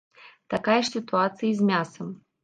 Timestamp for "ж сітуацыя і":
0.87-1.51